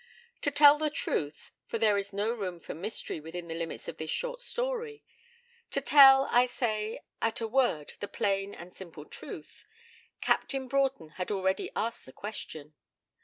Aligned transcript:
To 0.41 0.49
tell 0.49 0.79
the 0.79 0.89
truth 0.89 1.51
for 1.67 1.77
there 1.77 1.95
is 1.95 2.11
no 2.11 2.31
room 2.33 2.59
for 2.59 2.73
mystery 2.73 3.19
within 3.19 3.47
the 3.47 3.53
limits 3.53 3.87
of 3.87 3.97
this 3.97 4.09
short 4.09 4.41
story, 4.41 5.03
to 5.69 5.79
tell, 5.79 6.27
I 6.31 6.47
say, 6.47 7.01
at 7.21 7.39
a 7.39 7.47
word 7.47 7.93
the 7.99 8.07
plain 8.07 8.55
and 8.55 8.73
simple 8.73 9.05
truth, 9.05 9.67
Captain 10.19 10.67
Broughton 10.67 11.09
had 11.17 11.29
already 11.29 11.69
asked 11.75 12.07
that 12.07 12.15
question. 12.15 12.73